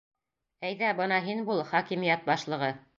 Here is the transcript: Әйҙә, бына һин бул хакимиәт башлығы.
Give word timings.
Әйҙә, 0.69 0.89
бына 1.01 1.21
һин 1.29 1.47
бул 1.51 1.65
хакимиәт 1.71 2.29
башлығы. 2.33 2.77